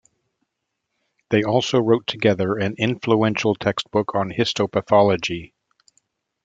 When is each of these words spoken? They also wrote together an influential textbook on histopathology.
They 1.29 1.43
also 1.43 1.77
wrote 1.79 2.07
together 2.07 2.55
an 2.55 2.73
influential 2.79 3.53
textbook 3.53 4.15
on 4.15 4.31
histopathology. 4.31 5.53